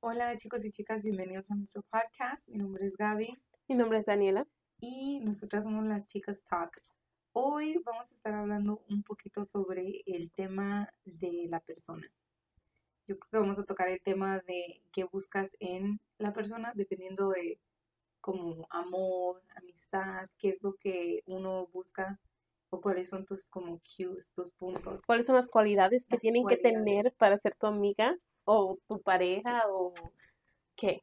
[0.00, 2.46] Hola chicos y chicas, bienvenidos a nuestro podcast.
[2.46, 4.46] Mi nombre es Gaby Mi nombre es Daniela.
[4.78, 6.80] y nosotras somos las chicas Talk.
[7.32, 12.08] Hoy vamos a estar hablando un poquito sobre el tema de la persona.
[13.08, 17.30] Yo creo que vamos a tocar el tema de qué buscas en la persona, dependiendo
[17.30, 17.58] de
[18.20, 22.20] como amor, amistad, qué es lo que uno busca
[22.70, 25.00] o cuáles son tus como cues, tus puntos.
[25.06, 28.16] ¿Cuáles son las cualidades que Las tienen que tener para ser tu amiga
[28.50, 29.92] o tu pareja o
[30.76, 31.02] qué?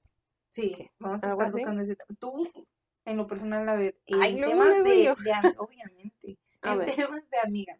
[0.52, 0.90] Sí, ¿Qué?
[1.00, 1.62] vamos a ¿Algo estar así?
[1.62, 1.98] tocando ese.
[2.20, 2.50] Tú,
[3.06, 5.16] en lo personal, a ver, en Ay, temas de, yo.
[5.18, 6.96] de am- obviamente, A en ver.
[6.96, 7.78] temas de amiga.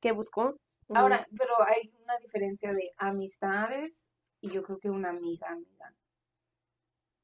[0.00, 0.56] ¿Qué buscó?
[0.92, 4.06] Ahora, pero hay una diferencia de amistades
[4.40, 5.94] y yo creo que una amiga, amiga.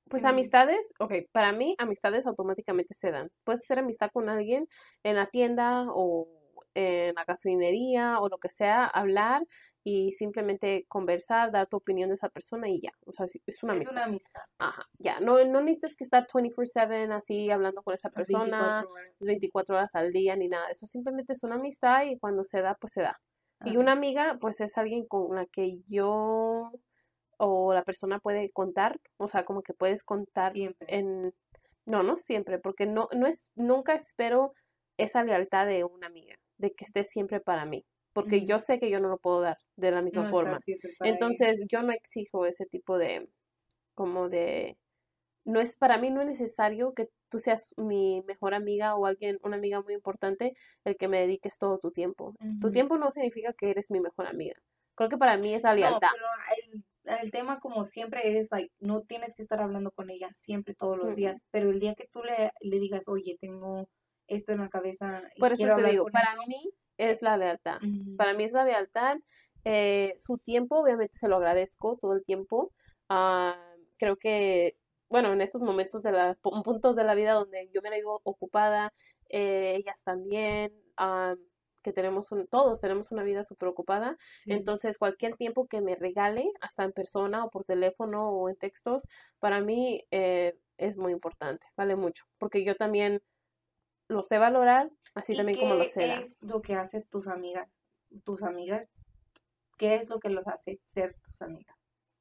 [0.09, 0.29] Pues Sí.
[0.29, 3.31] amistades, ok, para mí amistades automáticamente se dan.
[3.45, 4.69] Puedes hacer amistad con alguien
[5.03, 6.29] en la tienda o
[6.75, 9.43] en la gasolinería o lo que sea, hablar
[9.89, 12.91] y simplemente conversar, dar tu opinión de esa persona y ya.
[13.07, 13.93] O sea, es una Es amistad.
[13.95, 14.43] una amistad.
[14.59, 15.21] Ajá, ya.
[15.21, 18.83] No, no necesitas que estar 24/7 así hablando con esa persona.
[18.83, 19.15] 24 horas.
[19.21, 20.69] 24 horas al día ni nada.
[20.73, 23.21] Eso simplemente es una amistad y cuando se da, pues se da.
[23.65, 26.73] Y una amiga, pues es alguien con la que yo
[27.39, 30.87] o la persona puede contar, o sea, como que puedes contar Siempre.
[30.99, 31.33] en...
[31.85, 34.53] No, no siempre, porque no, no es, nunca espero
[34.97, 38.47] esa lealtad de una amiga, de que esté siempre para mí, porque Ujú.
[38.47, 40.63] yo sé que yo no lo puedo dar de la misma No forma.
[41.03, 43.31] Entonces, yo no exijo ese tipo de,
[43.95, 44.79] como de,
[45.45, 49.39] no es, para mí no es necesario que tú seas mi mejor amiga o alguien,
[49.43, 52.37] una amiga muy importante, el que me dediques todo tu tiempo.
[52.61, 52.73] Tu Ujú.
[52.73, 54.57] tiempo no significa que eres mi mejor amiga.
[54.97, 56.11] Creo que para mí es la No, lealtad.
[56.11, 56.25] pero
[56.57, 56.85] el,
[57.21, 60.97] el tema como siempre es, like, no tienes que estar hablando con ella siempre, todos
[60.99, 61.15] los Ujú.
[61.15, 63.89] días, pero el día que tú le, le digas, oye, tengo
[64.27, 67.79] esto en la cabeza Por eso te digo, para eso", mí es la lealtad.
[68.17, 69.19] Para mí es la lealtad.
[69.65, 72.73] eh, su tiempo, obviamente, se lo agradezco todo el tiempo.
[73.09, 73.57] Ah,
[73.99, 74.77] creo que,
[75.09, 77.97] bueno, en estos momentos de la, pu- puntos de la vida donde yo me la
[77.97, 78.93] vivo ocupada,
[79.29, 81.35] eh, ellas también, ah,
[81.83, 84.17] que tenemos un, todos tenemos una vida súper ocupada.
[84.45, 84.51] sí.
[84.53, 89.07] Entonces, cualquier tiempo que me regale, hasta en persona o por teléfono o en textos,
[89.39, 93.23] para mí eh, es muy importante, vale mucho, porque yo también
[94.09, 96.23] lo sé valorar, así ¿Y también como lo qué sé dar.
[96.23, 97.69] es lo que hace tus amigas,
[98.25, 98.89] tus amigas?
[99.77, 101.77] ¿Qué es lo que los hace ser tus amigas?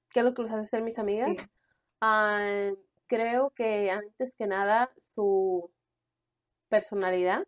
[0.09, 1.37] ¿Qué es lo que los hace ser mis amigas?
[1.37, 1.45] Sí.
[2.01, 2.71] Ah,
[3.07, 5.71] creo que antes que nada su
[6.67, 7.47] personalidad,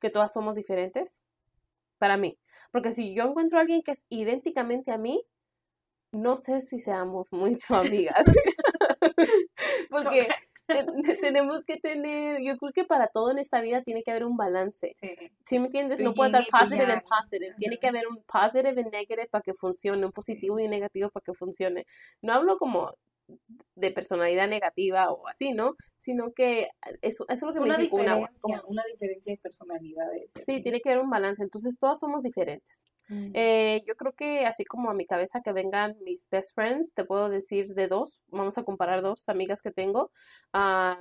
[0.00, 1.22] que todas somos diferentes,
[1.98, 2.38] para mí.
[2.70, 5.24] Porque si yo encuentro a alguien que es idénticamente a mí,
[6.12, 8.26] no sé si seamos mucho amigas.
[9.90, 10.28] Porque
[11.34, 14.36] tenemos que tener, yo creo que para todo en esta vida tiene que haber un
[14.36, 14.94] balance.
[15.00, 15.14] Sí.
[15.44, 16.00] ¿Sí me entiendes?
[16.00, 17.02] No puede estar y positive yang.
[17.02, 17.54] positive.
[17.58, 21.24] Tiene que haber un positive and negative para que funcione, un positivo y negativo para
[21.24, 21.84] que funcione.
[22.22, 22.92] No hablo como
[23.74, 25.76] de personalidad negativa o así, ¿no?
[25.96, 26.68] Sino que
[27.00, 30.22] eso, eso es lo que me Una dijo una diferencia, como- una diferencia de personalidades.
[30.36, 30.62] y Sí, así.
[30.62, 31.42] tiene que haber un balance.
[31.42, 32.86] Entonces, todas somos diferentes.
[33.08, 33.30] Mm.
[33.34, 37.04] Eh, yo creo que así como a mi cabeza que vengan mis best friends, te
[37.04, 40.10] puedo decir de dos, vamos a comparar dos amigas que tengo.
[40.52, 40.98] Am,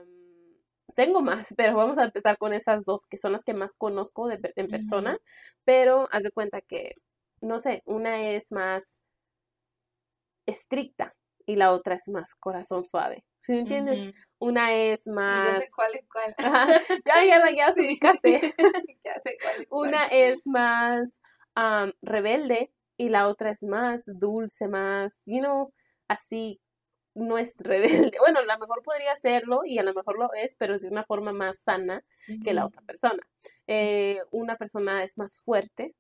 [0.94, 4.28] tengo más, pero vamos a empezar con esas dos, que son las que más conozco
[4.28, 5.18] de en persona,
[5.66, 6.96] pero haz de cuenta que,
[7.42, 9.00] no sé, una es más
[10.46, 11.16] estricta
[11.46, 13.24] y la otra es más corazón suave.
[13.42, 14.00] ¿Sí me entiendes?
[14.00, 14.14] Ujú.
[14.40, 15.64] Una es Yo más...
[15.64, 16.36] sé cuál es cuál.
[16.38, 18.54] Ajá, ya, ya, ya se ubicaste.
[19.04, 19.88] Ya sé cuál es cuál.
[19.90, 21.20] Una es más
[21.56, 25.74] am, rebelde y la otra es más dulce, más, you know,
[26.08, 26.62] así,
[27.16, 28.12] no es rebelde.
[28.20, 30.90] Bueno, a lo mejor podría hacerlo y a lo mejor lo es, pero es de
[30.90, 32.04] una forma más sana
[32.44, 33.22] que la otra persona.
[33.68, 35.94] Eh, una persona es más fuerte,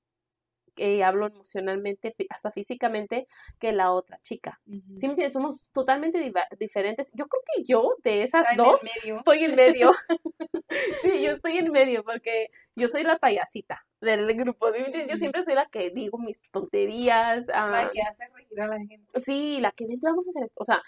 [0.75, 3.27] que hablo emocionalmente, hasta físicamente,
[3.59, 4.59] que la otra chica.
[4.65, 5.33] ¿Sí me entiendes?
[5.33, 6.19] Somos totalmente
[6.59, 7.11] diferentes.
[7.13, 9.15] Yo creo que yo, de esas Está en el dos, medio.
[9.15, 9.91] estoy en medio.
[11.01, 14.67] Sí, yo estoy en medio porque yo soy la payasita del grupo.
[14.73, 15.11] ¿sí me entiendes?
[15.11, 17.47] Yo siempre soy la que digo mis tonterías.
[17.47, 19.19] La ah, que hace reír a la gente.
[19.19, 20.61] sí, la que vente, vamos a hacer esto.
[20.61, 20.81] O sea,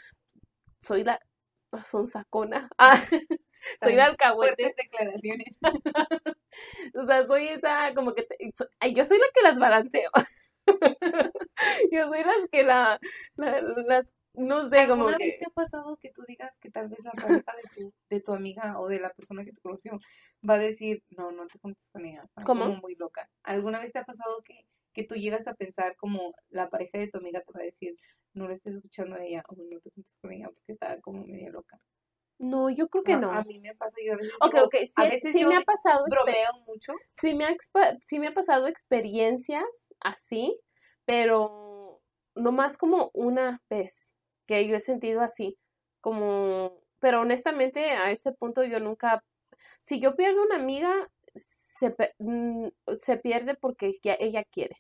[0.82, 1.20] soy la
[1.84, 2.70] sonsacona.
[2.78, 3.02] Ah,
[3.80, 4.74] soy la alcahuete.
[4.78, 5.58] Declaraciones.
[6.96, 10.10] O sea, soy esa como que te- so- yo soy la que las balanceo.
[11.92, 13.00] Yo soy las que la,
[13.36, 16.70] la- las no sé, como ¿Alguna vez que te ha pasado que tú digas que
[16.70, 19.62] tal vez la pareja de tu, de tu amiga o de la persona que te
[19.62, 19.98] conoció
[20.48, 23.30] va a decir, no, no te juntes con ella, está como muy loca?
[23.44, 27.08] ¿Alguna vez te ha pasado que, que tú llegas a pensar como la pareja de
[27.08, 27.96] tu amiga te va a decir,
[28.34, 31.26] no le estés escuchando a ella o no te juntes con ella porque está como
[31.26, 31.80] media loca?
[32.40, 33.32] No, yo creo que no.
[33.32, 35.48] A mí me pasa, yo a veces Ok, digo, ok, sí, a veces sí yo
[35.48, 36.94] me ha pasado mucho.
[37.14, 37.56] sí me ha,
[38.02, 39.66] sí me ha pasado experiencias
[40.00, 40.60] así,
[41.06, 42.02] pero
[42.36, 44.14] no más como una vez.
[44.48, 45.58] que yo he sentido así,
[46.02, 49.24] como, pero honestamente a ese punto yo nunca,
[49.82, 50.94] si yo pierdo una amiga,
[51.36, 54.78] se, mm, se pierde porque ella quiere.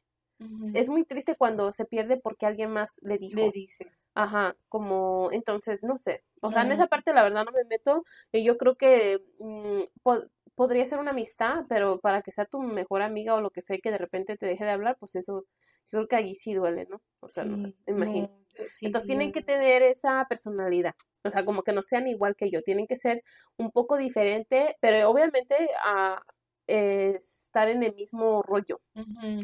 [0.74, 3.40] Es muy triste cuando se pierde porque alguien más le dijo.
[3.40, 3.92] Le dice.
[4.15, 6.23] Ajá, como, entonces, no sé.
[6.41, 8.06] O sea, en esa parte la verdad no me meto.
[8.31, 9.81] Y yo creo que mm,
[10.56, 13.77] podría ser una amistad, pero para que sea tu mejor amiga o lo que sea
[13.77, 15.45] que de repente te deje de hablar, pues eso,
[15.88, 17.01] yo creo que allí sí duele, ¿no?
[17.19, 18.31] O sea, no, me imagino.
[18.81, 20.95] entonces tienen que tener esa personalidad.
[21.25, 23.21] O sea, como que no sean igual que yo, tienen que ser
[23.57, 26.21] un poco diferente, pero obviamente a,
[26.67, 28.81] estar en el mismo rollo,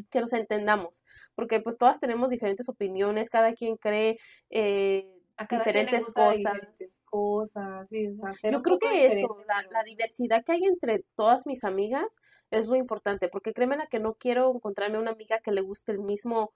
[0.09, 1.03] que nos entendamos,
[1.35, 4.19] porque pues todas tenemos diferentes opiniones, cada quien cree
[4.49, 5.07] eh,
[5.49, 7.87] diferentes cosas.
[8.43, 12.17] Yo creo que eso, la, diversidad que hay entre todas mis amigas
[12.49, 15.91] es lo importante, porque créeme la que no quiero encontrarme una amiga que le guste
[15.91, 16.53] el mismo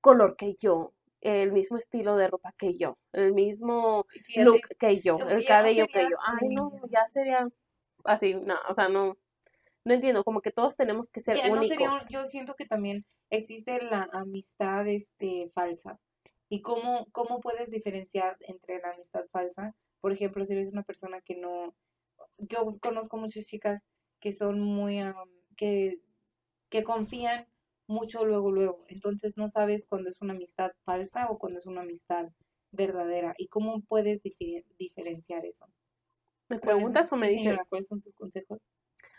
[0.00, 4.06] color que yo, el mismo estilo de ropa que yo, el mismo
[4.36, 6.16] look que yo, el cabello que yo.
[6.24, 7.48] Ay, no, ya sería
[8.04, 9.18] así, no, o sea, no
[9.84, 12.08] no entiendo, como que todos tenemos que ser únicos.
[12.10, 15.98] yo siento que también existe la amistad este falsa.
[16.48, 19.74] ¿Y cómo, cómo puedes diferenciar entre la amistad falsa?
[20.00, 21.74] Por ejemplo, si eres una persona que no...
[22.38, 23.82] Yo conozco muchas chicas
[24.20, 25.00] que son muy...
[25.56, 26.00] que,
[26.68, 27.46] que confían
[27.86, 28.84] mucho luego, luego.
[28.88, 32.30] Entonces no sabes cuándo es una amistad falsa o cuándo es una amistad
[32.72, 33.34] verdadera.
[33.38, 34.20] ¿Y cómo puedes
[34.78, 35.66] diferenciar eso?
[36.48, 37.56] ¿Me preguntas o me dices?
[37.68, 38.58] ¿Cuáles son sus consejos?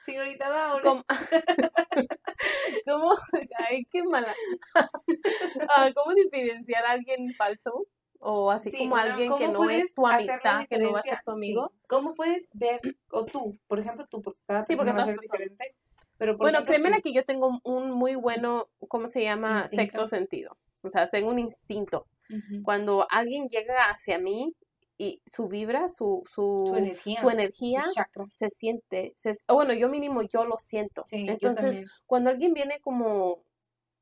[0.06, 0.80] Señorita.
[0.84, 1.06] ¿Cómo?
[2.88, 3.16] ¿Cómo?
[3.58, 4.34] Ay, qué mala.
[5.70, 7.86] Ah, ¿Cómo diferenciar a alguien falso?
[8.20, 11.32] O así como alguien que no es tu amistad, que no va a ser tu
[11.32, 11.72] amigo.
[11.88, 15.76] ¿Cómo puedes ver, o tú, por ejemplo, tú, porque cada sí, porque es diferente.
[16.18, 19.68] Pero bueno, créeme que yo tengo un muy bueno, ¿cómo se llama?
[19.68, 20.58] Sexto sentido.
[20.82, 22.08] O sea, tengo un instinto.
[22.64, 24.56] Cuando alguien llega hacia mí,
[25.02, 27.84] y su vibra, su, su, energía,
[28.30, 29.16] se siente,
[29.48, 31.06] o bueno, yo mínimo yo lo siento.
[31.10, 33.44] Entonces, cuando alguien viene como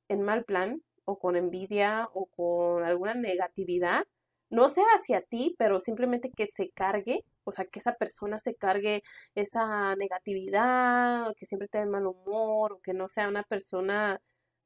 [0.09, 4.07] en mal plan, o con envidia, o con alguna negatividad,
[4.49, 8.55] no sea hacia ti, pero simplemente que se cargue, o sea, que esa persona se
[8.55, 9.01] cargue
[9.35, 14.19] esa negatividad, que siempre tenga mal humor, o que no sea una persona,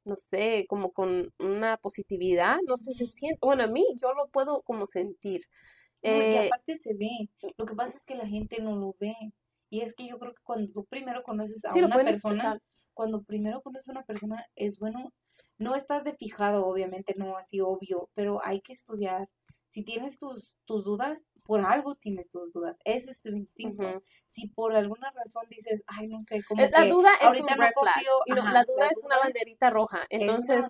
[0.04, 4.26] no sé, como con una positividad, no sé, se siente, bueno, a mí yo lo
[4.30, 5.42] puedo como sentir
[6.04, 7.30] y eh, aparte se ve.
[7.56, 9.14] Lo que pasa es que la gente no lo ve.
[9.70, 12.58] Y es que yo creo que cuando tú primero conoces a una persona,
[12.92, 15.12] cuando primero conoces a una persona, es bueno,
[15.58, 19.28] no estás de fijado, obviamente, no así obvio, pero hay que estudiar.
[19.70, 22.76] Si tienes tus, tus dudas, por algo tienes tus dudas.
[22.84, 24.02] Ese es tu instinto.
[24.28, 26.62] Si por alguna razón dices, ay, no sé, cómo.
[26.62, 27.70] Eh, la duda es un red
[28.52, 30.04] la duda es una banderita roja.
[30.10, 30.66] Entonces,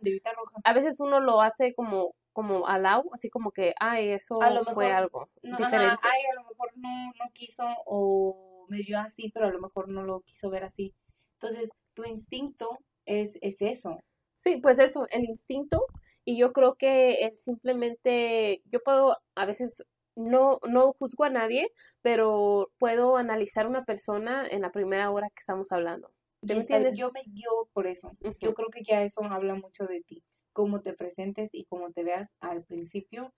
[0.65, 4.39] a veces uno lo hace como como al lado, así como que, ay, eso
[4.75, 5.97] fue algo diferente.
[6.03, 9.89] ay, a lo mejor no, no quiso o me vio así, pero a lo mejor
[9.89, 10.93] no lo quiso ver así.
[11.35, 14.01] Entonces, tu instinto es, es eso.
[14.37, 15.87] Sí, pues eso, el instinto.
[16.25, 19.85] Y yo creo que simplemente, yo puedo a veces
[20.17, 21.69] no, no juzgo a nadie,
[22.03, 26.11] pero puedo analizar una persona en la primera hora que estamos hablando.
[26.43, 26.97] me entiendes?
[26.97, 28.11] Yo me guío por eso.
[28.41, 30.25] Yo creo que ya eso habla mucho de ti
[30.55, 33.35] cómo te presentes y cómo te veas al principio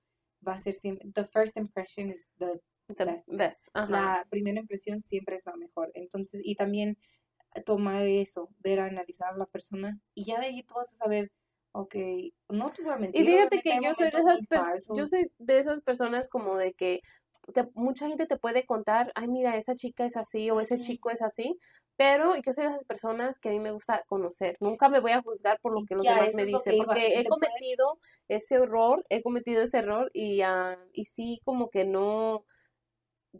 [0.47, 2.61] va a ser siempre, the first impression is the,
[3.27, 3.69] best.
[3.75, 5.91] La primera impresión siempre es la mejor.
[5.95, 6.97] Entonces, y también
[7.65, 11.33] tomar eso, ver, analizar a la persona y ya de ahí tú vas a saber,
[11.73, 11.97] ok,
[12.51, 13.23] no te voy a mentir.
[13.23, 16.75] Y fíjate que yo soy de esas personas, yo soy de esas personas como de
[16.75, 17.01] que
[17.75, 21.23] mucha gente te puede contar, ay, mira, esa chica es así o ese chico es
[21.23, 21.59] así,
[21.97, 24.57] pero yo soy de esas personas que a mí me gusta conocer.
[24.61, 27.99] Nunca me voy a juzgar por lo que los demás me dicen, porque he cometido
[28.29, 32.45] ese error, he cometido ese error y, uh, y sí como que no,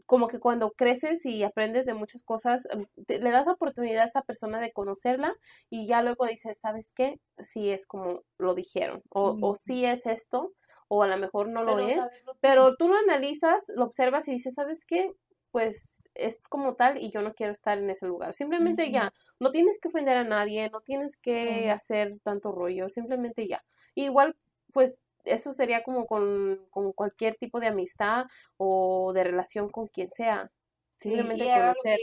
[0.05, 4.21] como que cuando creces y aprendes de muchas cosas, em, le das oportunidad a esa
[4.21, 5.35] persona de conocerla
[5.69, 7.19] y ya luego dices, ¿sabes qué?
[7.39, 10.53] Sí es como lo dijeron, o, o sí es esto,
[10.87, 11.99] o a lo mejor no lo es,
[12.39, 15.13] pero tú lo analizas, lo observas y dices, ¿sabes qué?
[15.51, 18.33] Pues es como tal y yo no quiero estar en ese lugar.
[18.33, 23.47] Simplemente ya, no tienes que ofender a nadie, no tienes que hacer tanto rollo, simplemente
[23.47, 23.63] ya.
[23.95, 24.35] igual,
[24.73, 30.51] pues eso sería como con, cualquier tipo de amistad o de relación con quien sea.
[30.97, 31.99] Simplemente conocer.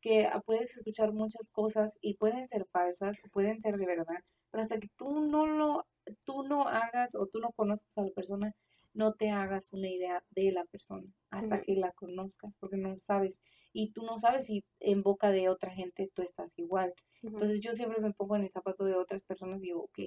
[0.00, 4.62] Que, que puedes escuchar muchas cosas y pueden ser falsas, pueden ser de verdad, pero
[4.62, 5.86] hasta que tú no lo,
[6.24, 8.54] tú no hagas o tú no conozcas a la persona,
[8.98, 13.32] no te hagas una idea de la persona hasta que la conozcas, porque no sabes.
[13.72, 16.92] Y tú no sabes si en boca de otra gente tú estás igual.
[17.22, 19.98] Entonces yo siempre me pongo en el zapato de otras personas y digo, ok,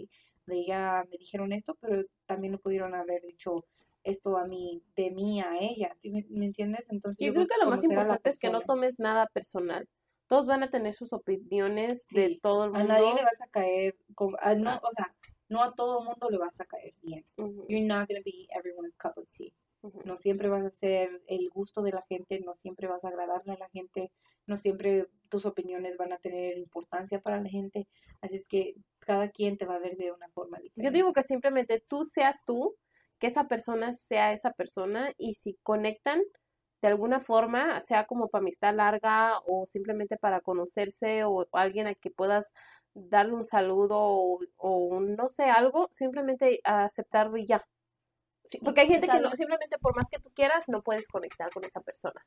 [0.48, 3.64] de ella me dijeron esto, pero también lo pudieron haber dicho
[4.04, 6.86] esto a mí, de mí a ella, ¿sí ¿me, me entiendes?
[6.90, 9.88] Entonces Yo creo que lo más a importante es que no tomes nada personal.
[10.28, 12.94] Todos van a tener sus opiniones de Sí, todo el A mundo.
[12.94, 14.82] nadie le vas a caer, con, a- no, Ah.
[14.84, 15.14] o sea,
[15.52, 17.26] no a todo mundo le vas a caer bien.
[17.38, 19.54] You're not gonna be everyone's cup of tea.
[20.06, 23.54] No siempre vas a ser el gusto de la gente, no siempre vas a agradarle
[23.54, 24.12] a la gente,
[24.46, 27.88] no siempre tus opiniones van a tener importancia para la gente.
[28.22, 30.98] Así es que cada quien te va a ver de una forma Yo diferente.
[30.98, 32.78] digo que simplemente tú seas tú,
[33.20, 36.22] que esa persona sea esa persona y si conectan
[36.82, 41.96] de alguna forma, sea como para amistad larga o simplemente para conocerse o alguien a
[41.96, 42.54] que puedas
[42.94, 47.66] darle un saludo o, o un, no sé, algo, simplemente aceptarlo y ya.
[48.44, 51.52] Sí, porque hay gente que no, simplemente por más que tú quieras, no puedes conectar
[51.52, 52.26] con esa persona,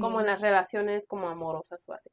[0.00, 0.30] como en Sí.
[0.32, 2.10] las relaciones como amorosas o así.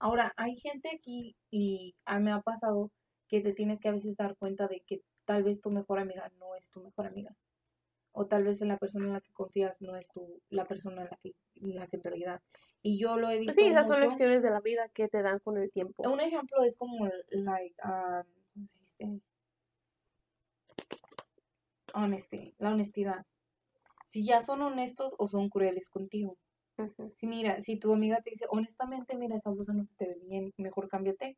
[0.00, 2.90] Ahora, hay gente aquí y a mí me ha pasado
[3.28, 6.30] que te tienes que a veces dar cuenta de que tal vez tu mejor amiga
[6.38, 7.34] no es tu mejor amiga.
[8.12, 11.08] O tal vez la persona en la que confías no es tu, la persona en
[11.10, 12.40] la que, en la que en realidad.
[12.82, 15.40] Y yo lo he visto Sí, esas son lecciones de la vida que te dan
[15.40, 16.08] con el tiempo.
[16.08, 19.20] Un ejemplo es como, like, um, ¿cómo se dice?
[21.94, 23.26] Honesty, la honestidad.
[24.10, 26.36] Si ya son honestos o son crueles contigo.
[27.16, 30.18] Si mira, si tu amiga te dice, honestamente, mira, esa blusa no se te ve
[30.22, 31.36] bien, mejor cámbiate.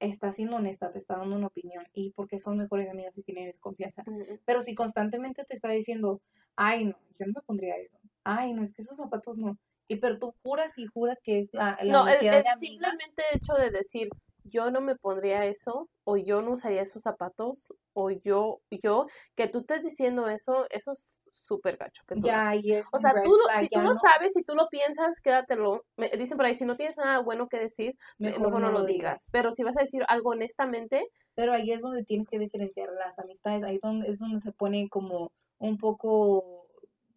[0.00, 1.86] Está siendo honesta, te está dando una opinión.
[1.92, 4.02] Y porque son mejores amigas y tienen confianza.
[4.46, 6.22] Pero si constantemente te está diciendo,
[6.56, 7.98] ay, no, yo no me pondría eso.
[8.24, 9.58] Ay, no, es que esos zapatos no.
[9.92, 13.70] Y pero tú juras y juras que es la, la No, el, simplemente hecho de
[13.70, 14.08] decir
[14.44, 19.06] yo no me pondría eso, o yo no usaría esos zapatos, o yo, yo,
[19.36, 22.02] que tú estés diciendo eso, eso es súper gacho.
[22.06, 24.32] Que tú lo- Ya, y es o sea, tú lo- si tú lo no- sabes,
[24.32, 25.84] si tú lo piensas, quédatelo.
[25.96, 28.84] Me, dicen por ahí, si no tienes nada bueno que decir, me- mejor, no, lo
[28.84, 29.28] digas.
[29.30, 33.18] Pero si vas a decir algo honestamente, Pero ahí es donde tienes que diferenciar las
[33.18, 36.66] amistades, ahí donde, es donde se pone como un poco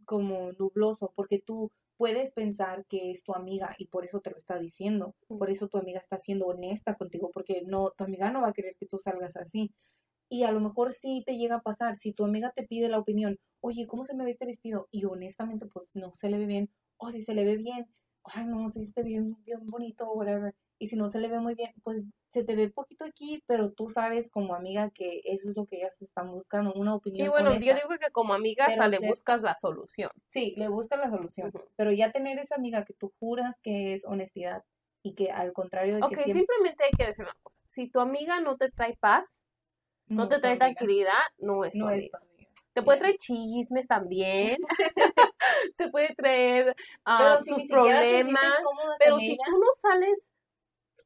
[0.06, 4.38] como nubloso, porque tú puedes pensar que es tu amiga y por eso te lo
[4.38, 8.42] está diciendo, por eso tu amiga está siendo honesta contigo, porque no, tu amiga no
[8.42, 9.72] va a querer que tú salgas así.
[10.30, 13.00] Y a lo mejor sí te llega a pasar, si tu amiga te pide la
[13.00, 14.88] opinión, oye, ¿cómo se me ve este vestido?
[14.92, 17.88] Y honestamente, pues no se le ve bien, o si se le ve bien,
[18.34, 20.54] ay, no, si se ve bien, bien bonito, o whatever.
[20.78, 23.72] Y si no se le ve muy bien, pues se te ve poquito aquí, pero
[23.72, 27.30] tú sabes como amiga que eso es lo que ellas están buscando, una opinión y
[27.30, 30.12] bueno, yo digo que como amiga hasta le buscas la solución.
[30.28, 34.04] Sí, le buscas la solución, pero ya tener esa amiga que tú juras que es
[34.06, 34.64] honestidad
[35.02, 37.62] y que al contrario de que Ok, siempre simplemente hay que decir una cosa.
[37.68, 39.44] Si tu amiga no te trae paz,
[40.08, 42.20] no, te trae tranquilidad, no es tu no es amiga.
[42.20, 42.35] tu amiga.
[42.76, 44.58] Te puede traer chismes también.
[45.78, 48.54] te puede traer ah, si sus problemas.
[49.00, 50.34] Pero si ella, tú no sales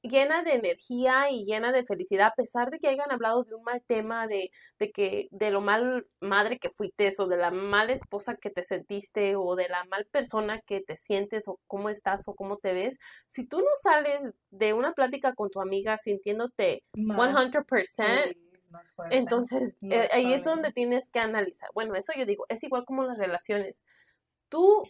[0.02, 3.64] llena de energía y llena de felicidad, a pesar de que hayan hablado de un
[3.64, 4.50] mal tema, de,
[4.80, 8.64] de que, de lo mal madre que fuiste, o de la mala esposa que te
[8.64, 12.74] sentiste, o de la mal persona que te sientes, o cómo estás, o cómo te
[12.74, 12.98] ves,
[13.28, 18.36] si tú no sales de una plática con tu amiga sintiéndote más 100%,
[18.70, 19.18] feliz, más fuerte.
[19.18, 21.70] entonces, No eh, ahí es donde tienes que analizar.
[21.74, 23.84] Bueno, eso yo digo, es igual como las relaciones.
[24.50, 24.84] Tú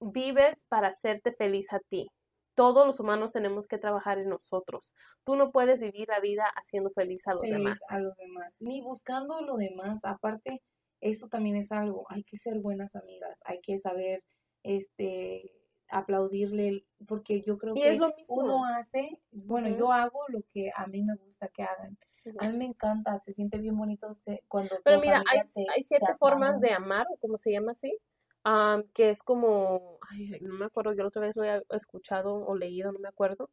[0.00, 2.08] vives para hacerte feliz a ti.
[2.54, 4.94] Todos los humanos tenemos que trabajar en nosotros.
[5.24, 7.78] Tú no puedes vivir la vida haciendo feliz a los feliz demás.
[7.88, 10.00] a los demás, ni buscando lo demás.
[10.02, 10.62] Aparte,
[11.00, 14.22] esto también es algo, hay que ser buenas amigas, hay que saber,
[14.62, 15.50] este,
[15.88, 18.36] aplaudirle, porque yo creo Y que es lo mismo.
[18.36, 21.96] uno hace, bueno, yo hago lo que a mí me gusta que hagan.
[22.38, 25.82] A mí me encanta, se siente bien bonito se- cuando Pero mira, hay, te- hay
[25.82, 27.96] siete formas de amar, o como se llama así,
[28.44, 32.34] am, que es como, ay, no me acuerdo, yo la otra vez lo he escuchado
[32.34, 33.50] o leído, no me acuerdo,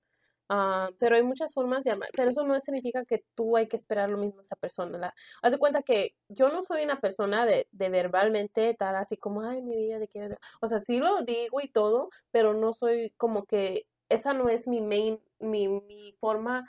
[0.50, 3.76] ah, pero hay muchas formas de amar, pero eso no significa que tú hay que
[3.78, 4.98] esperar lo mismo a esa persona.
[4.98, 9.18] La, haz de cuenta que yo no soy una persona de, de verbalmente estar así
[9.18, 12.74] como, ay, mi vida, te quiero, o sea, sí lo digo y todo, pero no
[12.74, 16.66] soy como que, esa no es mi main, mi, mi forma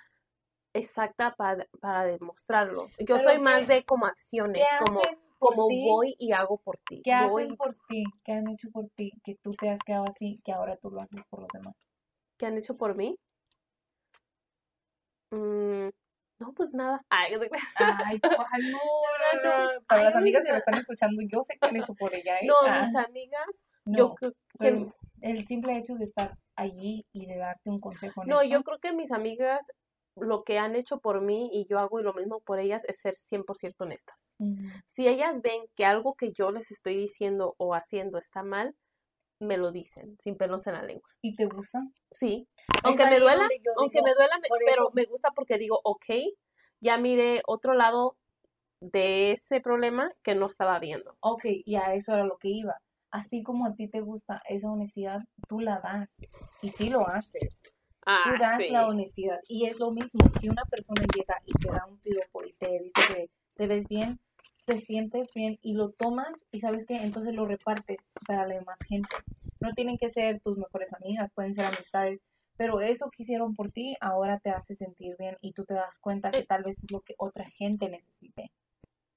[0.79, 2.89] exacta para, para demostrarlo.
[2.99, 5.01] Yo Pero soy más ¿qué- de como acciones, ¿Qué como,
[5.39, 5.85] como ti?
[5.87, 7.03] voy y hago por ti.
[7.03, 8.05] ¿Qué voy, hacen por ti?
[8.25, 9.13] ¿Qué han hecho por ti?
[9.25, 11.75] Que tú te has quedado así, que ahora tú lo haces por los demás.
[12.39, 13.19] ¿Qué han hecho por mí?
[15.31, 15.89] Mm,
[16.39, 17.03] no, pues nada.
[17.11, 17.35] Ay.
[17.77, 18.63] Ay, ¿cuál?
[18.71, 19.85] no, no, no.
[19.87, 22.47] Para las amigas que me están escuchando, yo sé que han hecho por ella, ¿eh?
[22.47, 24.87] No, Ah, mis amigas, no, yo creo que
[25.21, 28.93] el simple hecho de estar allí y de darte un consejo no, yo creo que
[28.93, 29.71] mis amigas
[30.21, 33.15] lo que han hecho por mí y yo hago lo mismo por ellas es ser
[33.15, 34.33] 100% honestas.
[34.39, 34.57] ujú,
[34.87, 38.75] Si ellas ven que algo que yo les estoy diciendo o haciendo está mal,
[39.41, 41.09] me lo dicen, sin pelos en la lengua.
[41.23, 41.87] ¿y te gusta?
[42.11, 42.49] Sí,
[42.85, 43.49] aunque me duela,
[43.79, 46.07] aunque digo, me duela, me- pero me gusta porque digo, ok,
[46.81, 48.17] ya miré otro lado
[48.81, 51.17] de ese problema que no estaba viendo.
[51.21, 52.81] Ok, y a eso era lo que iba.
[53.11, 56.13] Así como a ti te gusta esa honestidad, tú la das.
[56.63, 57.63] Y sí lo haces.
[58.11, 58.71] Ah, tú das sí.
[58.71, 59.39] la honestidad.
[59.49, 62.67] Y es lo mismo, si una persona llega y te da un piropo y te
[62.81, 64.19] dice que te ves bien,
[64.65, 68.79] te sientes bien y lo tomas y sabes que entonces lo repartes para la demás
[68.89, 69.15] gente.
[69.61, 72.21] No tienen que ser tus mejores amigas, pueden ser amistades,
[72.57, 75.99] pero eso que hicieron por ti ahora te hace sentir bien y tú te das
[75.99, 76.47] cuenta que Eh.
[76.47, 78.53] tal vez es lo que otra gente necesite.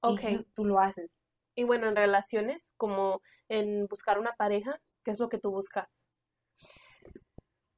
[0.02, 0.22] Ok.
[0.30, 1.18] Y tú- tú lo haces.
[1.56, 6.01] Y bueno, en relaciones, como en buscar una pareja, ¿qué es lo que tú buscas?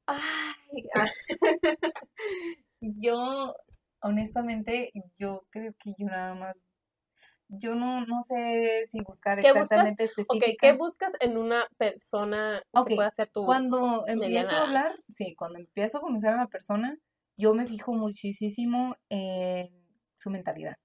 [0.06, 1.08] Ay, ah,
[2.82, 3.56] yo,
[4.02, 6.62] honestamente, yo creo que yo nada más,
[7.48, 9.64] yo no, no sé si buscar ¿Qué buscas?
[9.64, 10.58] exactamente Ok, específica.
[10.60, 13.46] ¿qué buscas en una persona que pueda ser tu...
[13.46, 16.98] Cuando empiezo a hablar, sí, cuando empiezo a conocer a la persona,
[17.38, 19.70] yo me fijo muchísimo en
[20.18, 20.78] su mentalidad.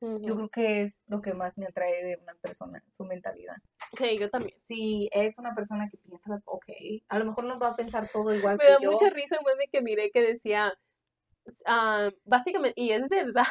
[0.00, 3.56] Yo creo que es lo que más me atrae de una persona, su mentalidad.
[3.92, 4.58] Ok, yo también.
[4.66, 6.66] Si es una persona que las- ok,
[7.08, 8.92] a lo mejor no va a pensar todo igual Me que da yo.
[8.92, 10.72] mucha risa un meme que miré que decía,
[11.66, 13.46] ah, básicamente, y es verdad,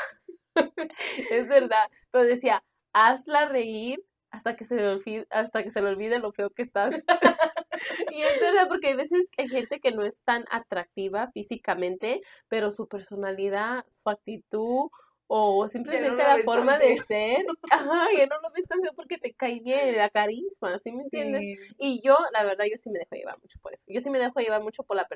[1.32, 2.64] es verdad, pero decía,
[2.94, 6.64] hazla reír hasta que se le olvide, hasta que se le olvide lo feo que
[6.64, 6.92] estás.
[8.12, 12.72] y es verdad, porque hay veces hay gente que no es tan atractiva físicamente, pero
[12.72, 14.90] su personalidad, su actitud
[15.36, 19.34] o simplemente la forma de ser, ajá, ya no lo ves tan feo porque te
[19.34, 21.42] cae bien, la carisma, ¿sí me entiendes?
[21.42, 21.76] Sí.
[21.80, 23.84] Y yo, la verdad, yo sí me dejo llevar mucho por eso.
[23.88, 25.08] Yo sí me dejo llevar mucho por la,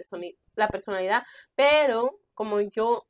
[0.55, 1.21] la personalidad,
[1.53, 3.05] pero como yo,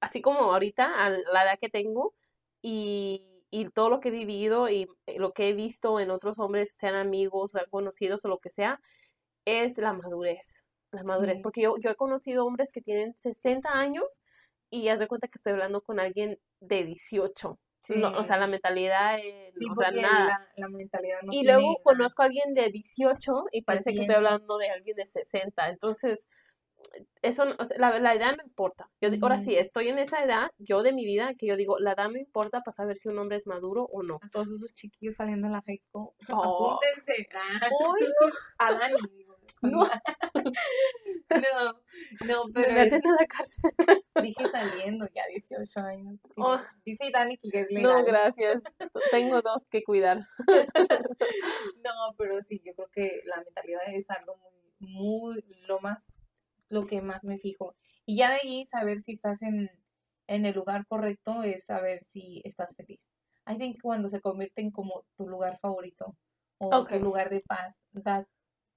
[0.00, 2.14] así como ahorita, a la edad que tengo
[2.60, 6.76] y, y todo lo que he vivido y lo que he visto en otros hombres,
[6.78, 8.82] sean amigos, sean conocidos o lo que sea,
[9.46, 10.62] es la madurez.
[10.90, 11.42] La madurez, Sí.
[11.42, 14.22] porque yo, yo he conocido hombres que tienen 60 años
[14.70, 17.58] y haz de cuenta que estoy hablando con alguien de 18.
[17.88, 20.26] No, o sea, la mentalidad, eh, Sí, o sea, porque nada.
[20.26, 21.82] La, la mentalidad no Y luego nada.
[21.84, 25.68] conozco a alguien de 18 y parece que estoy hablando de alguien de 60.
[25.68, 26.24] Entonces,
[27.22, 28.88] eso, o sea, la, la edad no importa.
[29.00, 31.78] Yo, di- ahora sí, estoy en esa edad, yo de mi vida, que yo digo,
[31.78, 34.18] la edad no importa para saber si un hombre es maduro o no.
[34.22, 36.78] A todos esos chiquillos saliendo en la high school, Oh.
[36.80, 37.28] apúntense.
[37.34, 38.06] Ah, Uy,
[38.58, 39.23] a Dani, digo.
[39.70, 39.80] No.
[41.30, 41.72] no,
[42.26, 43.70] no, me pero es- meten a la cárcel.
[44.22, 46.20] dije saliendo ya 18 años.
[46.24, 46.60] Sí, Oh.
[46.84, 48.04] Dice Dani que es No, legal.
[48.04, 48.62] gracias.
[49.10, 50.26] Tengo dos que cuidar.
[51.84, 55.98] No, pero sí, yo creo que la mentalidad es algo muy, muy, lo más,
[56.68, 57.74] lo que más me fijo.
[58.06, 59.70] Y ya de ahí saber si estás en,
[60.26, 63.00] en el lugar correcto es saber si estás feliz.
[63.46, 66.16] I think cuando se convierten como tu lugar favorito
[66.58, 68.30] o tu lugar de paz, that's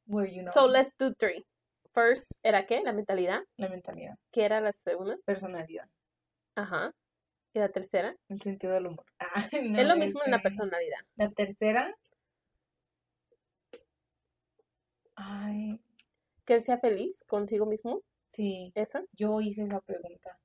[0.08, 1.46] where you know So, let's do three.
[1.93, 2.82] First, ¿era qué?
[2.84, 3.41] La mentalidad.
[3.58, 5.17] la mentalidad, ¿Qué era la segunda?
[5.26, 5.88] personalidad,
[6.56, 6.91] Ajá.
[7.54, 8.15] ¿Y la tercera?
[8.30, 9.06] el sentido del humor.
[9.63, 11.00] No, es lo mismo en la personalidad.
[11.15, 11.96] La tercera,
[15.15, 15.80] ay,
[16.46, 18.02] Que él sea feliz consigo mismo.
[18.34, 19.04] sí, ¿Esa?
[19.13, 20.39] yo hice esa pregunta.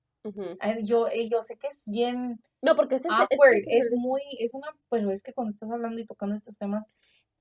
[0.60, 3.78] Ay, Yo, eh, yo sé que es bien No, porque ese es, es awkward, ese
[3.78, 6.86] es el- muy, es una, pero es que cuando estás hablando y tocando estos temas,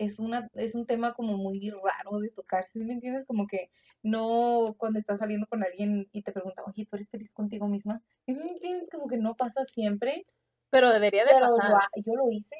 [0.04, 3.26] es una, es un tema como muy raro de tocar, ¿sí me entiendes?
[3.26, 3.70] Como que
[4.02, 8.02] no cuando estás saliendo con alguien y te pregunta, oye, ¿tú eres feliz contigo misma?
[8.26, 8.90] ¿Sí me entiendes?
[8.92, 10.24] Como que no pasa siempre,
[10.72, 11.74] Pero debería de pero lo pasar.
[11.76, 12.56] ha- yo lo hice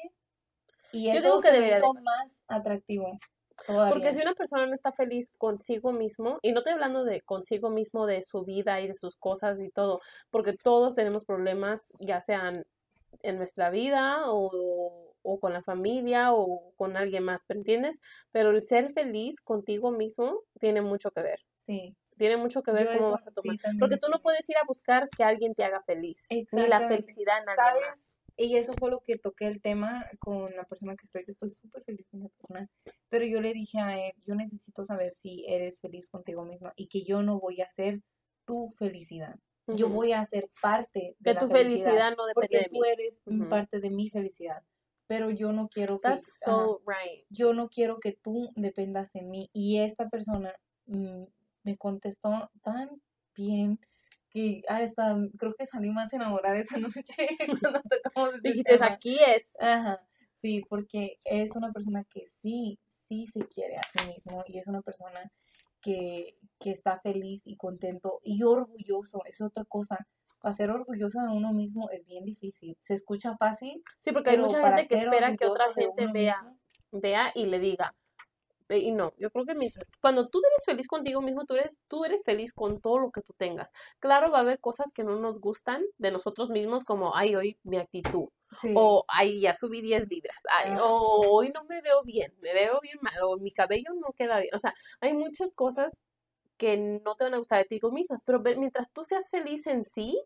[0.92, 2.02] y Yo eso digo que se me debería de pasar.
[2.04, 3.18] más atractivo
[3.66, 3.94] todavía.
[3.94, 7.70] Porque si una persona no está feliz consigo mismo, y no estoy hablando de consigo
[7.70, 10.00] mismo, de su vida y de sus cosas y todo,
[10.30, 12.64] porque todos tenemos problemas, ya sean
[13.22, 18.00] en nuestra vida o, o con la familia o con alguien más, ¿me entiendes?
[18.30, 21.40] Pero el ser feliz contigo mismo tiene mucho que ver.
[21.66, 23.56] Sí, Tiene mucho que ver Yo cómo eso vas a tomar.
[23.78, 27.42] Porque tú no puedes ir a buscar que alguien te haga feliz, ni la felicidad
[27.42, 27.88] en alguien ¿Sabes?
[27.88, 28.16] más.
[28.36, 31.50] Y eso fue lo que toqué el tema con la persona que estoy, que estoy
[31.50, 32.68] súper feliz con la persona.
[33.10, 36.88] Pero yo le dije a él, yo necesito saber si eres feliz contigo misma y
[36.88, 38.00] que yo no voy a ser
[38.46, 39.36] tu felicidad.
[39.68, 42.78] Yo voy a ser parte de Que la tu felicidad no depende porque de mí.
[42.78, 44.62] tú eres parte de mi felicidad.
[45.12, 47.26] Pero yo no quiero que That's ajá, so right.
[47.28, 49.50] yo no quiero que tú dependas en mí.
[49.52, 50.54] Y esta persona
[50.86, 51.24] mm,
[51.64, 52.88] me contestó tan
[53.34, 53.78] bien
[54.30, 57.26] que hasta creo que salí más enamorada esa noche
[57.60, 58.86] cuando tocamos Dijiste, tema.
[58.86, 59.54] aquí es.
[59.60, 60.00] Ajá,
[60.40, 64.66] sí, porque es una persona que sí, sí se quiere a sí mismo y es
[64.66, 65.30] una persona
[65.82, 70.06] que, que está feliz y contento y orgulloso, es otra cosa.
[70.42, 72.76] Para ser orgulloso de uno mismo es bien difícil.
[72.82, 76.58] Se escucha fácil, Sí, porque hay mucha gente que espera que otra gente vea, mismo,
[77.00, 77.94] vea y le diga,
[78.68, 82.06] Y no, yo creo que mientras- cuando tú eres feliz contigo mismo, tú eres, tú
[82.06, 83.70] eres feliz con todo lo que tú tengas.
[83.98, 87.58] Claro, va a haber cosas que no nos gustan de nosotros mismos, como, ay, hoy
[87.64, 88.28] mi actitud,
[88.62, 88.72] Sí.
[88.74, 90.84] o ay, ya subí 10 libras, ay, Ah.
[90.86, 94.40] o hoy no me veo bien, me veo bien mal, o mi cabello no queda
[94.40, 94.54] bien.
[94.54, 96.00] O sea, hay muchas cosas
[96.62, 99.84] que no te van a gustar de ti mismas, pero mientras tú seas feliz en
[99.84, 100.22] sí,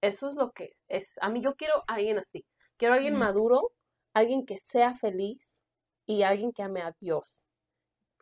[0.00, 1.18] eso es lo que es.
[1.20, 2.46] A mí yo quiero a alguien así.
[2.78, 3.70] Quiero a alguien maduro,
[4.14, 5.58] alguien que sea feliz
[6.06, 7.46] y alguien que ame a Dios.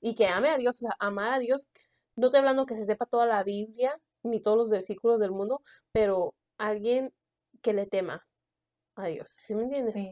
[0.01, 1.69] Y que ame a Dios, o sea, amar a Dios,
[2.17, 5.63] no estoy hablando que se sepa toda la Biblia ni todos los versículos del mundo,
[5.93, 7.15] pero alguien
[7.63, 8.27] que le tema
[8.97, 9.31] a Dios.
[9.31, 9.95] ¿Sí me entiendes?
[9.95, 10.11] Sí,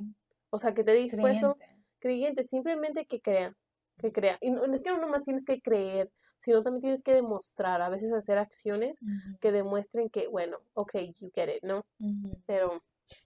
[0.50, 1.84] O sea, que te dispuesto, creyente.
[1.98, 3.56] creyente, simplemente que crea,
[3.98, 4.38] que crea.
[4.40, 7.82] Y no, no es que no nomás tienes que creer, sino también tienes que demostrar,
[7.82, 8.98] a veces hacer acciones
[9.40, 11.86] que demuestren que, bueno, ok, you get it, ¿no?
[12.46, 12.82] Pero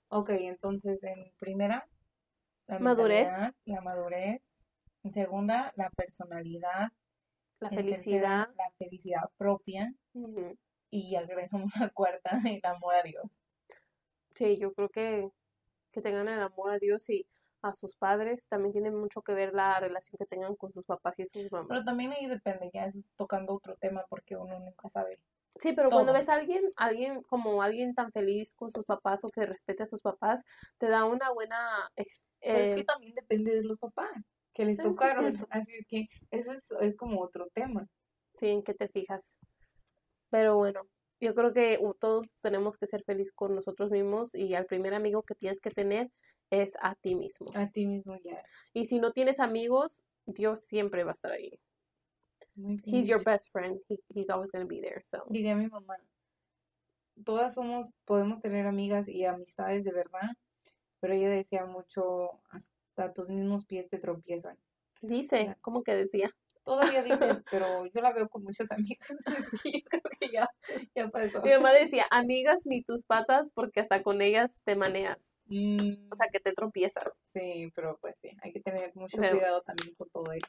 [0.08, 1.86] Ok, entonces en primera,
[2.66, 3.30] la Madurez.
[3.66, 4.42] la madurez.
[5.02, 6.88] En segunda, la personalidad.
[7.60, 9.92] la En felicidad, tercera, la felicidad propia.
[10.90, 13.24] Y agregamos la cuarta, el amor a Dios.
[14.34, 15.30] sí, yo creo que,
[15.92, 17.26] que tengan el amor a Dios y
[17.64, 21.18] a sus padres, también tiene mucho que ver la relación que tengan con sus papás
[21.18, 21.68] y sus mamás.
[21.68, 25.18] Pero también ahí depende, ya es tocando otro tema porque uno nunca sabe.
[25.56, 29.28] Sí, pero cuando ves a alguien, alguien como alguien tan feliz con sus papás o
[29.28, 30.42] que respete a sus papás,
[30.78, 34.10] te da una buena Pero es eh, que también depende de los papás
[34.52, 35.34] que les tocaron.
[35.34, 35.46] cierto.
[35.50, 37.88] Así que eso es, es como otro tema.
[38.36, 39.36] sí, en qué te fijas.
[40.28, 40.82] Pero bueno,
[41.20, 45.22] yo creo que todos tenemos que ser felices con nosotros mismos y al primer amigo
[45.22, 46.10] que tienes que tener
[46.62, 47.50] es a ti mismo.
[47.54, 48.42] A ti mismo ya.
[48.72, 51.58] Y si no tienes amigos, Dios siempre va a estar ahí.
[52.56, 53.80] Muy He's your best friend.
[53.88, 55.02] He, he's always going to be there.
[55.04, 55.96] So, Diría mi mamá,
[57.24, 60.30] todas somos, podemos tener amigas y amistades de verdad,
[61.00, 64.56] pero ella decía mucho, hasta tus mismos pies te tropiezan.
[65.02, 65.54] dice, Ya.
[65.60, 66.30] como que decía.
[66.64, 67.18] Todavía dice,
[67.50, 70.48] pero yo la veo con muchas amigas, así que yo creo que ya,
[70.94, 71.42] ya pasó.
[71.42, 75.18] Mi mamá decía, amigas ni tus patas porque hasta con ellas te maneas.
[75.46, 77.04] Mm, O sea, que te tropiezas.
[77.34, 80.46] sí, pero pues sí, hay que tener mucho Pero- cuidado también con todo eso.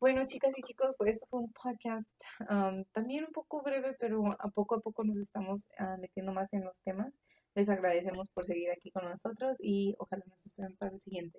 [0.00, 4.22] Bueno, chicas y chicos, pues esto fue un podcast am, también un poco breve, pero
[4.38, 7.12] a poco a poco nos estamos ah, metiendo más en los temas.
[7.54, 11.38] Les agradecemos por seguir aquí con nosotros y ojalá nos esperen para el siguiente.